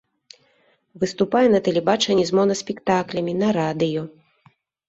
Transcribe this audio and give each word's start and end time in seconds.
Выступае 1.03 1.43
на 1.55 1.59
тэлебачанні 1.69 2.25
з 2.31 2.39
монаспектаклямі, 2.39 3.39
на 3.43 3.47
радыё. 3.59 4.01